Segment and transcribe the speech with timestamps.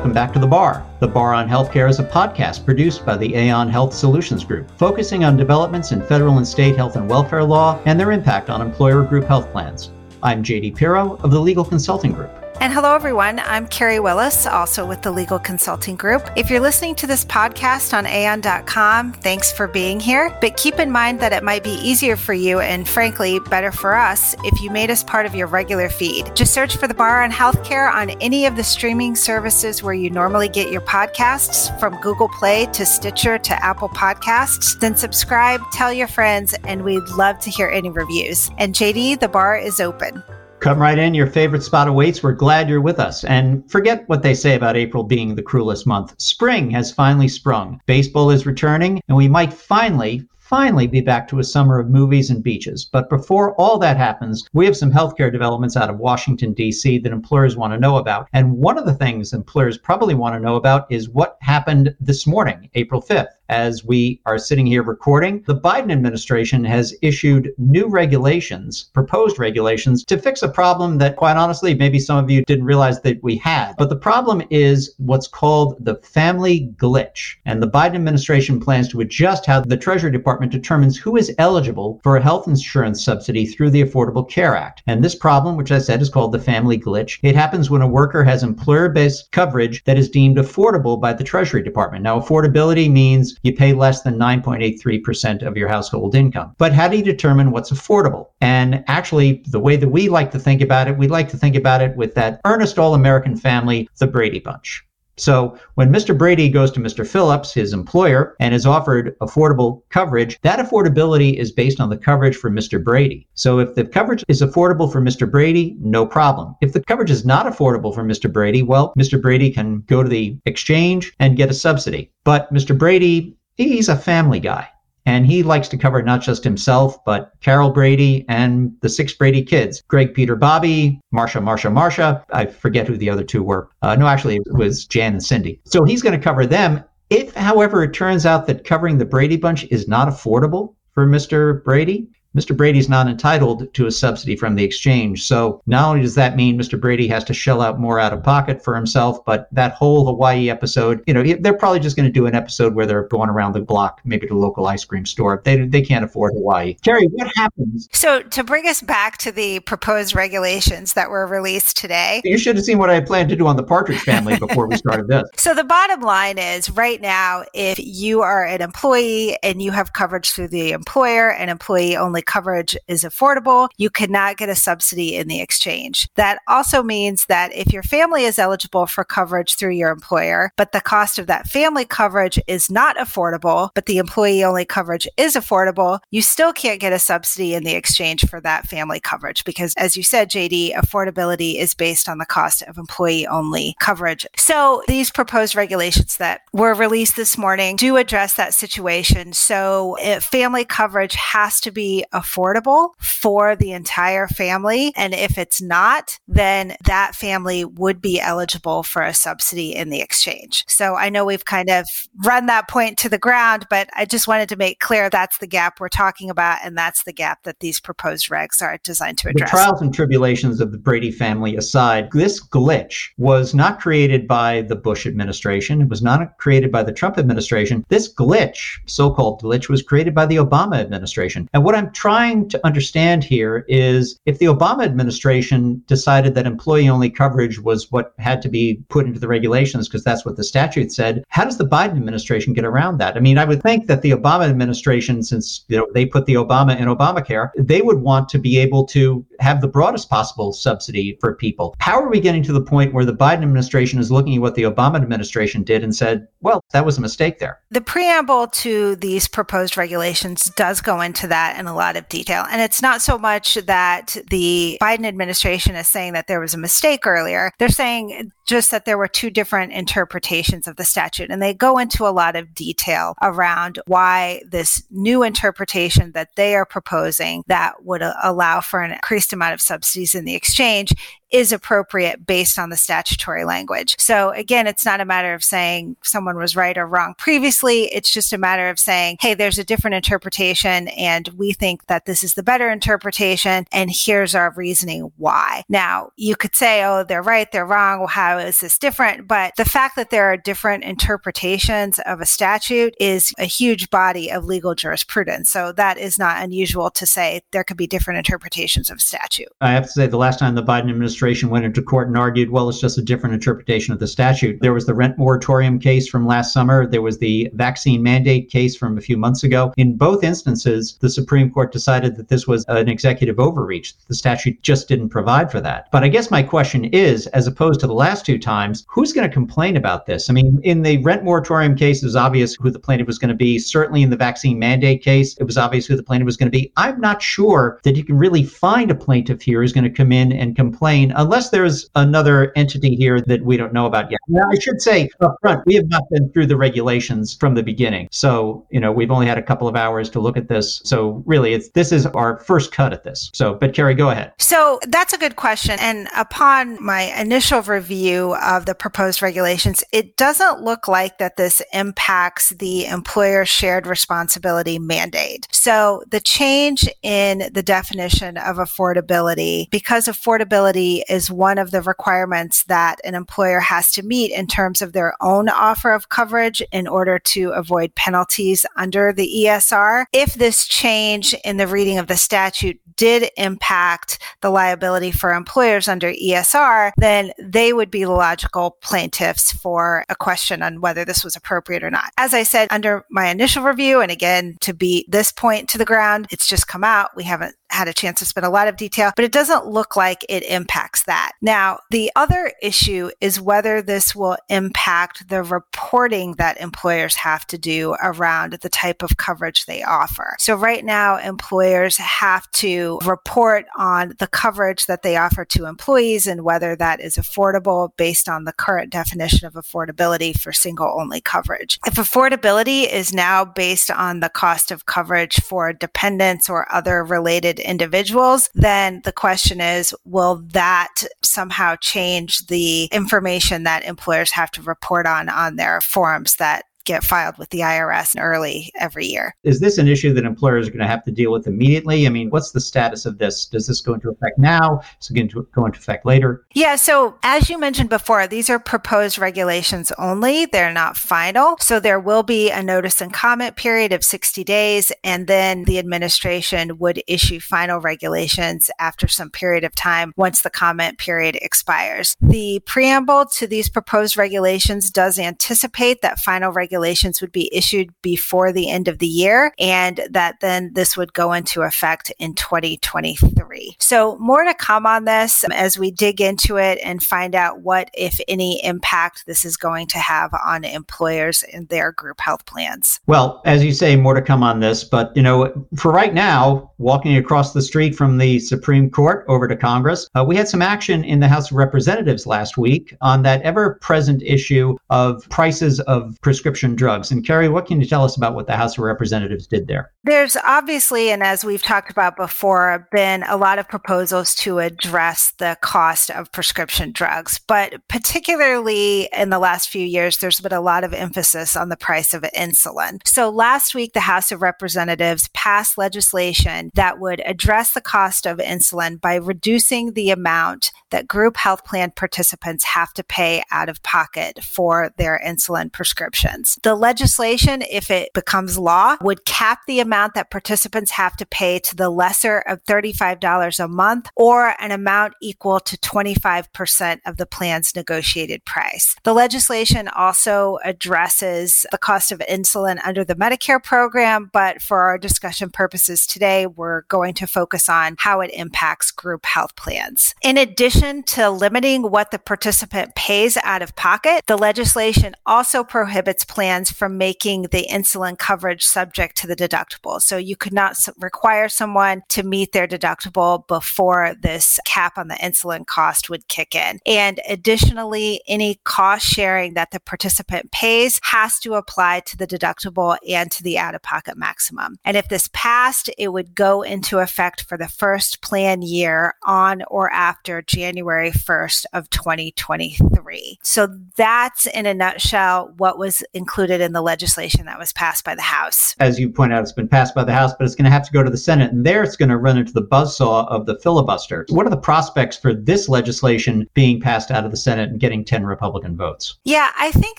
[0.00, 0.86] Welcome back to The Bar.
[1.00, 5.24] The Bar on Healthcare is a podcast produced by the Aon Health Solutions Group, focusing
[5.24, 9.02] on developments in federal and state health and welfare law and their impact on employer
[9.02, 9.90] group health plans.
[10.22, 12.30] I'm JD Piro of the Legal Consulting Group.
[12.60, 13.38] And hello, everyone.
[13.38, 16.28] I'm Kerri Willis, also with the Legal Consulting Group.
[16.36, 20.36] If you're listening to this podcast on aon.com, thanks for being here.
[20.42, 23.94] But keep in mind that it might be easier for you and, frankly, better for
[23.94, 26.36] us if you made us part of your regular feed.
[26.36, 30.10] Just search for the Bar on Healthcare on any of the streaming services where you
[30.10, 34.78] normally get your podcasts, from Google Play to Stitcher to Apple Podcasts.
[34.78, 38.50] Then subscribe, tell your friends, and we'd love to hear any reviews.
[38.58, 40.22] And JD, the bar is open.
[40.60, 41.14] Come right in.
[41.14, 42.22] Your favorite spot awaits.
[42.22, 43.24] We're glad you're with us.
[43.24, 46.14] And forget what they say about April being the cruelest month.
[46.20, 47.80] Spring has finally sprung.
[47.86, 52.28] Baseball is returning, and we might finally, finally be back to a summer of movies
[52.28, 52.84] and beaches.
[52.84, 56.98] But before all that happens, we have some healthcare developments out of Washington, D.C.
[56.98, 58.28] that employers want to know about.
[58.34, 62.26] And one of the things employers probably want to know about is what happened this
[62.26, 67.88] morning, April 5th as we are sitting here recording, the Biden administration has issued new
[67.88, 72.64] regulations, proposed regulations, to fix a problem that, quite honestly, maybe some of you didn't
[72.64, 73.74] realize that we had.
[73.76, 77.34] But the problem is what's called the family glitch.
[77.44, 82.00] And the Biden administration plans to adjust how the Treasury Department determines who is eligible
[82.04, 84.84] for a health insurance subsidy through the Affordable Care Act.
[84.86, 87.88] And this problem, which I said is called the family glitch, it happens when a
[87.88, 92.04] worker has employer based coverage that is deemed affordable by the Treasury Department.
[92.04, 96.54] Now, affordability means you pay less than 9.83% of your household income.
[96.58, 98.28] But how do you determine what's affordable?
[98.40, 101.56] And actually, the way that we like to think about it, we like to think
[101.56, 104.84] about it with that earnest all American family, the Brady Bunch.
[105.20, 106.16] So when Mr.
[106.16, 107.06] Brady goes to Mr.
[107.06, 112.36] Phillips, his employer, and is offered affordable coverage, that affordability is based on the coverage
[112.36, 112.82] for Mr.
[112.82, 113.28] Brady.
[113.34, 115.30] So if the coverage is affordable for Mr.
[115.30, 116.56] Brady, no problem.
[116.60, 118.32] If the coverage is not affordable for Mr.
[118.32, 119.20] Brady, well, Mr.
[119.20, 122.10] Brady can go to the exchange and get a subsidy.
[122.24, 122.76] But Mr.
[122.76, 123.36] Brady
[123.68, 124.68] he's a family guy.
[125.10, 129.42] And he likes to cover not just himself, but Carol Brady and the six Brady
[129.42, 132.22] kids Greg, Peter, Bobby, Marsha, Marsha, Marsha.
[132.32, 133.70] I forget who the other two were.
[133.82, 135.60] Uh, no, actually, it was Jan and Cindy.
[135.64, 136.84] So he's going to cover them.
[137.10, 141.64] If, however, it turns out that covering the Brady Bunch is not affordable for Mr.
[141.64, 142.56] Brady, Mr.
[142.56, 145.24] Brady's not entitled to a subsidy from the exchange.
[145.24, 146.80] So not only does that mean Mr.
[146.80, 150.48] Brady has to shell out more out of pocket for himself, but that whole Hawaii
[150.48, 153.52] episode, you know, they're probably just going to do an episode where they're going around
[153.52, 155.42] the block, maybe to a local ice cream store.
[155.44, 156.76] They, they can't afford Hawaii.
[156.84, 157.88] Kerri, what happens?
[157.92, 162.20] So to bring us back to the proposed regulations that were released today.
[162.24, 164.76] You should have seen what I planned to do on the Partridge family before we
[164.76, 165.22] started this.
[165.40, 169.94] So the bottom line is right now, if you are an employee and you have
[169.94, 175.16] coverage through the employer and employee only coverage is affordable, you cannot get a subsidy
[175.16, 176.08] in the exchange.
[176.16, 180.72] That also means that if your family is eligible for coverage through your employer, but
[180.72, 185.34] the cost of that family coverage is not affordable, but the employee only coverage is
[185.34, 189.74] affordable, you still can't get a subsidy in the exchange for that family coverage because,
[189.76, 194.26] as you said, JD, affordability is based on the cost of employee only coverage.
[194.36, 199.32] So these proposed regulations that were released this morning do address that situation.
[199.32, 204.92] So family coverage has to be affordable for the entire family.
[204.96, 210.00] And if it's not, then that family would be eligible for a subsidy in the
[210.00, 210.64] exchange.
[210.68, 211.86] So I know we've kind of
[212.24, 215.46] run that point to the ground, but I just wanted to make clear that's the
[215.46, 216.58] gap we're talking about.
[216.64, 219.50] And that's the gap that these proposed regs are designed to address.
[219.50, 224.62] The trials and tribulations of the Brady family aside, this glitch was not created by
[224.62, 225.80] the Bush administration.
[225.82, 227.84] It was not created by the Trump administration.
[227.88, 231.48] This glitch, so called glitch, was created by the Obama administration.
[231.52, 236.88] And what I'm trying to understand here is if the Obama administration decided that employee
[236.88, 240.42] only coverage was what had to be put into the regulations because that's what the
[240.42, 243.18] statute said, how does the Biden administration get around that?
[243.18, 246.36] I mean, I would think that the Obama administration, since you know they put the
[246.36, 251.18] Obama in Obamacare, they would want to be able to have the broadest possible subsidy
[251.20, 251.76] for people.
[251.80, 254.54] How are we getting to the point where the Biden administration is looking at what
[254.54, 257.60] the Obama administration did and said, well, that was a mistake there?
[257.70, 262.08] The preamble to these proposed regulations does go into that in a lot of of
[262.08, 262.44] detail.
[262.50, 266.58] And it's not so much that the Biden administration is saying that there was a
[266.58, 267.52] mistake earlier.
[267.58, 271.30] They're saying just that there were two different interpretations of the statute.
[271.30, 276.56] And they go into a lot of detail around why this new interpretation that they
[276.56, 280.92] are proposing that would allow for an increased amount of subsidies in the exchange
[281.30, 283.94] is appropriate based on the statutory language.
[283.98, 287.84] So again, it's not a matter of saying someone was right or wrong previously.
[287.92, 292.04] It's just a matter of saying, hey, there's a different interpretation and we think that
[292.04, 295.62] this is the better interpretation and here's our reasoning why.
[295.68, 298.00] Now, you could say, oh, they're right, they're wrong.
[298.00, 299.28] Well, how is this different?
[299.28, 304.30] But the fact that there are different interpretations of a statute is a huge body
[304.30, 305.50] of legal jurisprudence.
[305.50, 309.48] So that is not unusual to say there could be different interpretations of statute.
[309.60, 312.50] I have to say, the last time the Biden administration went into court and argued,
[312.50, 314.60] well, it's just a different interpretation of the statute.
[314.60, 316.86] There was the rent moratorium case from last summer.
[316.86, 319.72] There was the vaccine mandate case from a few months ago.
[319.76, 323.94] In both instances, the Supreme Court decided that this was an executive overreach.
[324.06, 325.88] The statute just didn't provide for that.
[325.90, 329.28] But I guess my question is, as opposed to the last two times, who's going
[329.28, 330.30] to complain about this?
[330.30, 333.28] I mean, in the rent moratorium case, it was obvious who the plaintiff was going
[333.28, 333.58] to be.
[333.58, 336.56] Certainly in the vaccine mandate case, it was obvious who the plaintiff was going to
[336.56, 336.72] be.
[336.76, 340.12] I'm not sure that you can really find a plaintiff here who's going to come
[340.12, 344.20] in and complain unless there's another entity here that we don't know about yet.
[344.28, 347.62] Now, I should say up front, we have not been through the regulations from the
[347.62, 348.08] beginning.
[348.10, 350.80] So, you know, we've only had a couple of hours to look at this.
[350.84, 353.30] So really, it's this is our first cut at this.
[353.34, 354.32] So, but Kerri, go ahead.
[354.38, 355.76] So that's a good question.
[355.80, 361.62] And upon my initial review of the proposed regulations, it doesn't look like that this
[361.72, 365.48] impacts the employer shared responsibility mandate.
[365.50, 372.64] So the change in the definition of affordability, because affordability is one of the requirements
[372.64, 376.86] that an employer has to meet in terms of their own offer of coverage in
[376.86, 380.04] order to avoid penalties under the ESR.
[380.12, 385.88] If this change in the reading of the statute did impact the liability for employers
[385.88, 391.36] under ESR, then they would be the plaintiffs for a question on whether this was
[391.36, 392.12] appropriate or not.
[392.18, 395.84] As I said, under my initial review, and again, to beat this point to the
[395.84, 397.16] ground, it's just come out.
[397.16, 399.96] We haven't had a chance to spend a lot of detail, but it doesn't look
[399.96, 401.32] like it impacts that.
[401.40, 407.58] Now, the other issue is whether this will impact the reporting that employers have to
[407.58, 410.36] do around the type of coverage they offer.
[410.38, 416.26] So right now, employers have to report on the coverage that they offer to employees
[416.26, 421.20] and whether that is affordable based on the current definition of affordability for single only
[421.20, 421.78] coverage.
[421.86, 427.59] If affordability is now based on the cost of coverage for dependents or other related
[427.60, 434.62] individuals, then the question is, will that somehow change the information that employers have to
[434.62, 439.32] report on on their forms that get filed with the IRS early every year.
[439.44, 442.04] Is this an issue that employers are going to have to deal with immediately?
[442.04, 443.46] I mean, what's the status of this?
[443.46, 444.80] Does this go into effect now?
[445.00, 446.44] Is it going to go into effect later?
[446.52, 450.46] Yeah, so as you mentioned before, these are proposed regulations only.
[450.46, 451.56] They're not final.
[451.60, 455.78] So there will be a notice and comment period of 60 days, and then the
[455.78, 462.16] administration would issue final regulations after some period of time once the comment period expires.
[462.20, 467.90] The preamble to these proposed regulations does anticipate that final regulations regulations would be issued
[468.00, 472.34] before the end of the year and that then this would go into effect in
[472.34, 473.76] 2023.
[473.78, 477.90] So more to come on this as we dig into it and find out what,
[477.92, 482.98] if any, impact this is going to have on employers and their group health plans.
[483.06, 486.70] Well, as you say, more to come on this, but you know, for right now,
[486.78, 490.62] walking across the street from the Supreme Court over to Congress, uh, we had some
[490.62, 496.18] action in the House of Representatives last week on that ever-present issue of prices of
[496.22, 497.10] prescription prescription drugs.
[497.10, 499.92] And Kerri, what can you tell us about what the House of Representatives did there?
[500.04, 505.32] There's obviously, and as we've talked about before, been a lot of proposals to address
[505.38, 507.40] the cost of prescription drugs.
[507.46, 511.76] But particularly in the last few years, there's been a lot of emphasis on the
[511.76, 512.98] price of insulin.
[513.06, 518.38] So last week, the House of Representatives passed legislation that would address the cost of
[518.38, 523.82] insulin by reducing the amount that group health plan participants have to pay out of
[523.82, 526.49] pocket for their insulin prescriptions.
[526.62, 531.58] The legislation, if it becomes law, would cap the amount that participants have to pay
[531.60, 537.26] to the lesser of $35 a month or an amount equal to 25% of the
[537.26, 538.96] plan's negotiated price.
[539.04, 544.98] The legislation also addresses the cost of insulin under the Medicare program, but for our
[544.98, 550.14] discussion purposes today, we're going to focus on how it impacts group health plans.
[550.22, 556.24] In addition to limiting what the participant pays out of pocket, the legislation also prohibits
[556.24, 560.00] plans plans from making the insulin coverage subject to the deductible.
[560.00, 565.16] So you could not require someone to meet their deductible before this cap on the
[565.16, 566.78] insulin cost would kick in.
[566.86, 572.96] And additionally, any cost sharing that the participant pays has to apply to the deductible
[573.06, 574.78] and to the out of pocket maximum.
[574.82, 579.62] And if this passed, it would go into effect for the first plan year on
[579.68, 583.40] or after January 1st of 2023.
[583.42, 583.68] So
[583.98, 588.22] that's in a nutshell what was included in the legislation that was passed by the
[588.22, 588.76] House.
[588.78, 590.86] As you point out, it's been passed by the House, but it's going to have
[590.86, 593.46] to go to the Senate, and there it's going to run into the buzzsaw of
[593.46, 594.26] the filibuster.
[594.28, 598.04] What are the prospects for this legislation being passed out of the Senate and getting
[598.04, 599.18] 10 Republican votes?
[599.24, 599.98] Yeah, I think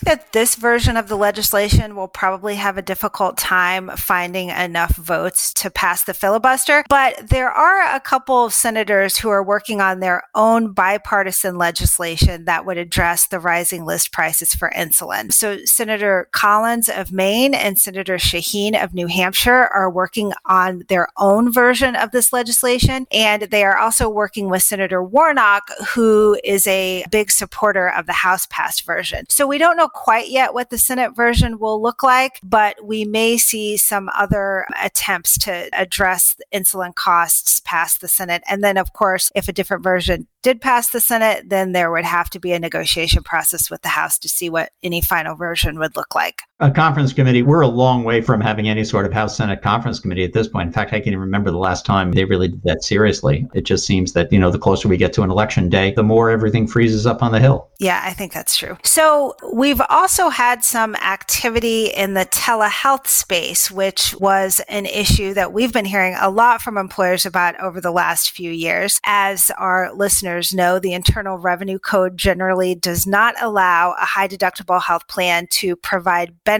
[0.00, 5.52] that this version of the legislation will probably have a difficult time finding enough votes
[5.54, 10.00] to pass the filibuster, but there are a couple of senators who are working on
[10.00, 15.30] their own bipartisan legislation that would address the rising list prices for insulin.
[15.30, 21.08] So Senator Collins of Maine and Senator Shaheen of New Hampshire are working on their
[21.16, 23.06] own version of this legislation.
[23.12, 28.12] And they are also working with Senator Warnock, who is a big supporter of the
[28.12, 29.26] House passed version.
[29.28, 33.04] So we don't know quite yet what the Senate version will look like, but we
[33.04, 38.42] may see some other attempts to address insulin costs past the Senate.
[38.48, 42.04] And then, of course, if a different version did pass the Senate, then there would
[42.04, 45.78] have to be a negotiation process with the House to see what any final version
[45.78, 46.42] would look like.
[46.62, 49.98] A conference committee, we're a long way from having any sort of House Senate conference
[49.98, 50.68] committee at this point.
[50.68, 53.48] In fact, I can't even remember the last time they really did that seriously.
[53.52, 56.04] It just seems that, you know, the closer we get to an election day, the
[56.04, 57.68] more everything freezes up on the Hill.
[57.80, 58.78] Yeah, I think that's true.
[58.84, 65.52] So we've also had some activity in the telehealth space, which was an issue that
[65.52, 69.00] we've been hearing a lot from employers about over the last few years.
[69.02, 74.80] As our listeners know, the Internal Revenue Code generally does not allow a high deductible
[74.80, 76.51] health plan to provide benefits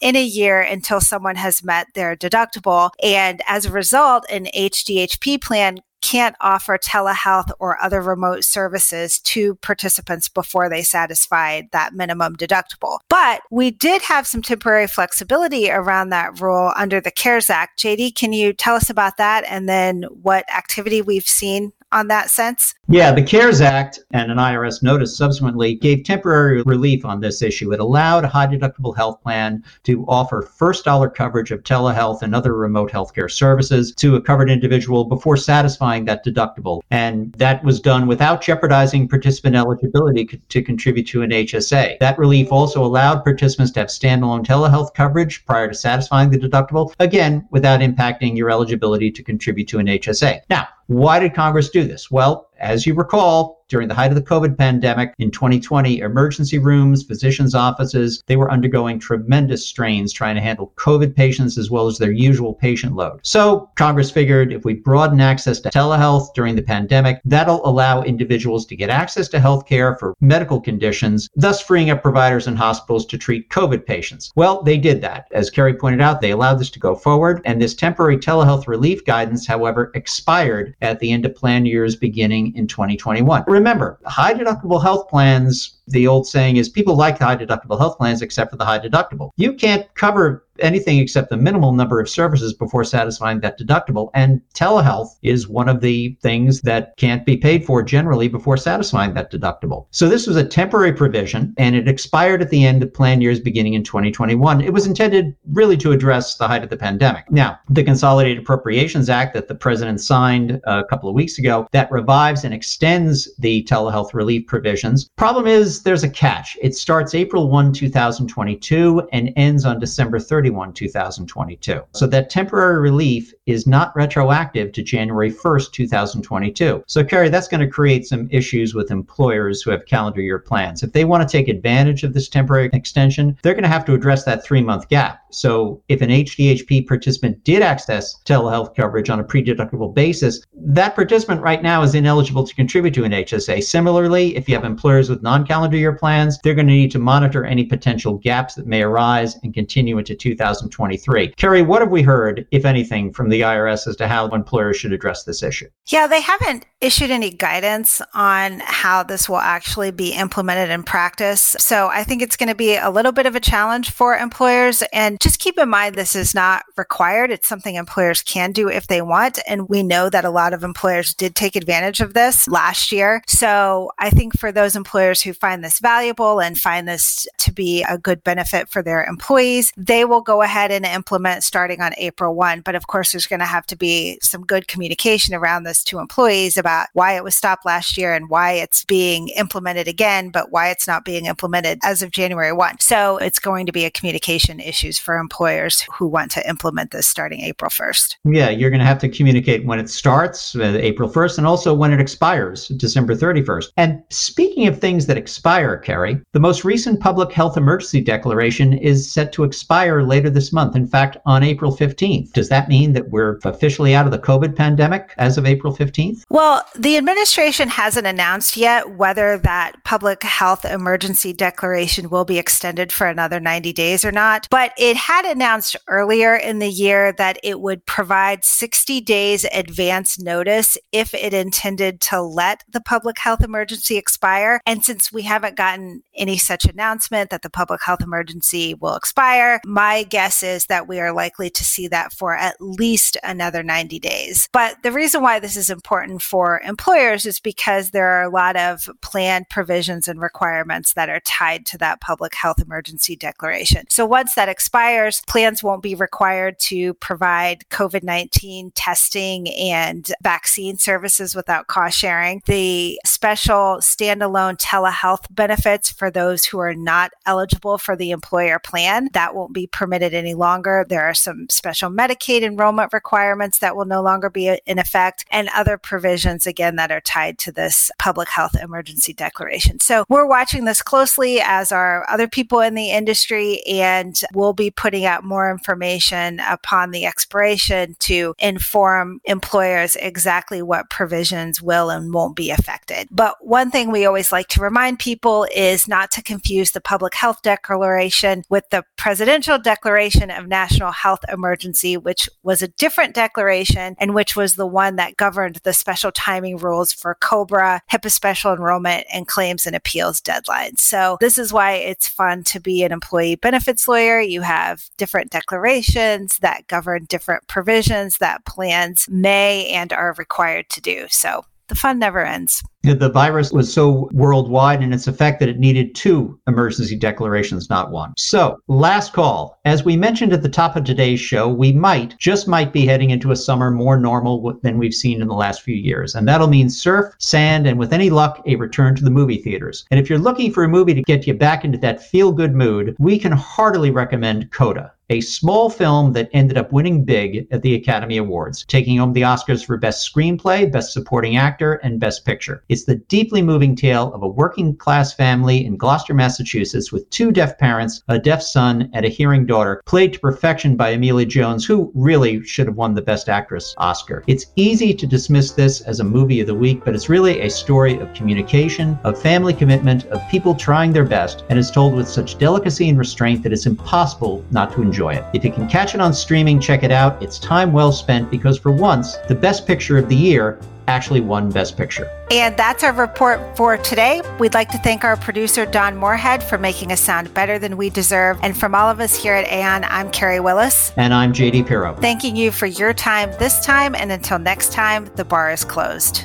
[0.00, 2.90] in a year until someone has met their deductible.
[3.02, 9.54] And as a result, an HDHP plan can't offer telehealth or other remote services to
[9.56, 12.98] participants before they satisfied that minimum deductible.
[13.08, 17.78] But we did have some temporary flexibility around that rule under the CARES Act.
[17.78, 22.30] JD, can you tell us about that and then what activity we've seen on that
[22.30, 22.74] sense?
[22.88, 27.72] Yeah, the CARES Act and an IRS notice subsequently gave temporary relief on this issue.
[27.72, 32.34] It allowed a high deductible health plan to offer first dollar coverage of telehealth and
[32.34, 36.80] other remote healthcare services to a covered individual before satisfying that deductible.
[36.90, 41.98] And that was done without jeopardizing participant eligibility to contribute to an HSA.
[42.00, 46.92] That relief also allowed participants to have standalone telehealth coverage prior to satisfying the deductible,
[46.98, 50.40] again, without impacting your eligibility to contribute to an HSA.
[50.50, 52.10] Now, why did Congress do this?
[52.10, 57.04] Well, as you recall, during the height of the COVID pandemic in 2020, emergency rooms,
[57.04, 61.96] physicians' offices, they were undergoing tremendous strains trying to handle COVID patients as well as
[61.96, 63.20] their usual patient load.
[63.22, 68.66] So Congress figured if we broaden access to telehealth during the pandemic, that'll allow individuals
[68.66, 73.06] to get access to health care for medical conditions, thus freeing up providers and hospitals
[73.06, 74.32] to treat COVID patients.
[74.34, 75.26] Well, they did that.
[75.30, 79.04] As Kerri pointed out, they allowed this to go forward, and this temporary telehealth relief
[79.04, 84.82] guidance, however, expired at the end of plan years beginning in 2021 remember, high deductible
[84.82, 88.64] health plans, the old saying is people like high deductible health plans except for the
[88.64, 89.30] high deductible.
[89.36, 94.10] You can't cover anything except the minimal number of services before satisfying that deductible.
[94.14, 99.14] And telehealth is one of the things that can't be paid for generally before satisfying
[99.14, 99.86] that deductible.
[99.90, 103.40] So this was a temporary provision and it expired at the end of plan years
[103.40, 104.60] beginning in 2021.
[104.60, 107.30] It was intended really to address the height of the pandemic.
[107.30, 111.90] Now, the Consolidated Appropriations Act that the president signed a couple of weeks ago that
[111.90, 115.08] revives and extends the telehealth relief provisions.
[115.16, 116.56] Problem is there's a catch.
[116.60, 121.82] It starts April 1, 2022 and ends on December 31, 2022.
[121.92, 126.84] So that temporary relief is not retroactive to January 1st, 2022.
[126.86, 130.82] So, Kerri, that's going to create some issues with employers who have calendar year plans.
[130.82, 133.94] If they want to take advantage of this temporary extension, they're going to have to
[133.94, 135.22] address that three month gap.
[135.30, 140.94] So, if an HDHP participant did access telehealth coverage on a pre deductible basis, that
[140.94, 143.62] participant right now is ineligible to contribute to an HSA.
[143.62, 146.98] Similarly, if you have employers with non calendar year plans, they're going to need to
[146.98, 151.32] monitor any potential gaps that may arise and continue into 2023.
[151.32, 154.92] Kerri, what have we heard, if anything, from the IRS as to how employers should
[154.92, 155.68] address this issue?
[155.88, 161.54] Yeah, they haven't issued any guidance on how this will actually be implemented in practice.
[161.58, 164.82] So I think it's going to be a little bit of a challenge for employers.
[164.92, 167.30] And just keep in mind, this is not required.
[167.30, 169.38] It's something employers can do if they want.
[169.46, 173.22] And we know that a lot of employers did take advantage of this last year.
[173.26, 177.82] So I think for those employers who find this valuable and find this to be
[177.82, 182.34] a good benefit for their employees, they will go ahead and implement starting on April
[182.34, 182.62] 1.
[182.62, 185.98] But of course, there's going to have to be some good communication around this to
[185.98, 190.52] employees about why it was stopped last year and why it's being implemented again, but
[190.52, 192.80] why it's not being implemented as of January 1.
[192.80, 197.06] So it's going to be a communication issues for employers who want to implement this
[197.06, 198.16] starting April 1st.
[198.24, 201.72] Yeah, you're going to have to communicate when it starts, uh, April 1st, and also
[201.72, 203.68] when it expires, December 31st.
[203.76, 209.10] And speaking of things that expire, Kerri, the most recent public health emergency declaration is
[209.10, 210.74] set to expire later this month.
[210.76, 212.32] In fact, on April 15th.
[212.32, 216.24] Does that mean that we're officially out of the COVID pandemic as of April 15th?
[216.30, 222.92] Well, the administration hasn't announced yet whether that public health emergency declaration will be extended
[222.92, 224.46] for another 90 days or not.
[224.50, 230.18] But it had announced earlier in the year that it would provide 60 days advance
[230.18, 234.60] notice if it intended to let the public health emergency expire.
[234.66, 239.60] And since we haven't gotten any such announcement that the public health emergency will expire,
[239.64, 243.98] my guess is that we are likely to see that for at least another 90
[243.98, 244.48] days.
[244.52, 248.56] But the reason why this is important for employers is because there are a lot
[248.56, 253.84] of plan provisions and requirements that are tied to that public health emergency declaration.
[253.88, 260.76] So once that expires, plans won't be required to provide COVID 19 testing and vaccine
[260.78, 262.42] services without cost sharing.
[262.46, 269.08] The special standalone telehealth benefits for those who are not eligible for the employer plan,
[269.12, 270.84] that won't be permitted any longer.
[270.88, 275.48] There are some special Medicaid enrollment requirements that will no longer be in effect and
[275.54, 279.80] other provisions, again, that are tied to this public health emergency declaration.
[279.80, 284.70] So we're watching this closely as are other people in the industry, and we'll be
[284.70, 292.12] putting out more information upon the expiration to inform employers exactly what provisions will and
[292.12, 293.08] won't be affected.
[293.10, 297.14] But one thing we always like to remind people is not to confuse the public
[297.14, 303.94] health declaration with the presidential declaration of national health emergency, which was a different declaration
[303.98, 308.54] and which was the one that governed the special timing rules for COBRA, HIPAA special
[308.54, 310.78] enrollment, and claims and appeals deadlines.
[310.78, 314.18] So this is why it's fun to be an employee benefits lawyer.
[314.20, 320.80] You have different declarations that govern different provisions that plans may and are required to
[320.80, 321.04] do.
[321.10, 322.62] So the fun never ends.
[322.82, 327.90] The virus was so worldwide in its effect that it needed two emergency declarations, not
[327.90, 328.14] one.
[328.16, 329.60] So, last call.
[329.66, 333.10] As we mentioned at the top of today's show, we might, just might be heading
[333.10, 336.14] into a summer more normal than we've seen in the last few years.
[336.14, 339.84] And that'll mean surf, sand, and with any luck, a return to the movie theaters.
[339.90, 342.54] And if you're looking for a movie to get you back into that feel good
[342.54, 347.62] mood, we can heartily recommend Coda a small film that ended up winning big at
[347.62, 352.24] the Academy Awards, taking home the Oscars for Best Screenplay, Best Supporting Actor, and Best
[352.24, 352.62] Picture.
[352.70, 357.32] It's the deeply moving tale of a working class family in Gloucester, Massachusetts, with two
[357.32, 361.64] deaf parents, a deaf son, and a hearing daughter, played to perfection by Emilia Jones,
[361.64, 364.22] who really should have won the Best Actress Oscar.
[364.28, 367.50] It's easy to dismiss this as a movie of the week, but it's really a
[367.50, 372.06] story of communication, of family commitment, of people trying their best, and is told with
[372.06, 375.24] such delicacy and restraint that it's impossible not to enjoy it.
[375.34, 377.20] If you can catch it on streaming, check it out.
[377.20, 381.50] It's time well spent because for once, the best picture of the year actually won
[381.50, 382.10] Best Picture.
[382.30, 384.22] And that's our report for today.
[384.38, 387.90] We'd like to thank our producer, Don Moorhead, for making us sound better than we
[387.90, 388.38] deserve.
[388.42, 390.92] And from all of us here at Aon, I'm Kerri Willis.
[390.96, 391.94] And I'm JD Piro.
[391.96, 393.94] Thanking you for your time this time.
[393.94, 396.24] And until next time, the bar is closed.